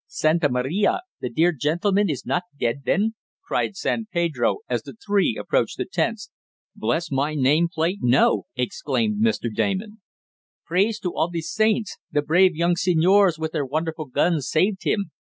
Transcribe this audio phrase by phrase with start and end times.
[0.07, 1.01] "Santa Maria!
[1.19, 3.13] The dear gentleman is not dead then?"
[3.45, 6.31] cried San Pedro, as the three approached the tents.
[6.75, 9.47] "Bless my name plate, no!" exclaimed Mr.
[9.53, 10.01] Damon.
[10.65, 11.97] "Praise to all the saints!
[12.11, 15.11] The brave young senors with their wonderful guns saved him.